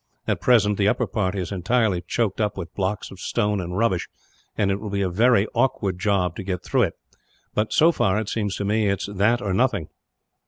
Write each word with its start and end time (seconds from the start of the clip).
At 0.27 0.41
present, 0.41 0.79
the 0.79 0.87
upper 0.87 1.05
part 1.05 1.35
is 1.35 1.51
entirely 1.51 2.01
choked 2.01 2.41
up 2.41 2.57
with 2.57 2.73
blocks 2.73 3.11
of 3.11 3.19
stone 3.19 3.61
and 3.61 3.77
rubbish, 3.77 4.07
and 4.57 4.71
it 4.71 4.79
will 4.79 4.89
be 4.89 5.03
a 5.03 5.11
very 5.11 5.45
awkward 5.53 5.99
job 5.99 6.35
to 6.37 6.43
get 6.43 6.63
through 6.63 6.81
it; 6.85 6.93
but 7.53 7.71
so 7.71 7.91
far, 7.91 8.17
it 8.17 8.27
seems 8.27 8.55
to 8.55 8.65
me, 8.65 8.89
it 8.89 9.01
is 9.07 9.15
that 9.15 9.43
or 9.43 9.53
nothing." 9.53 9.89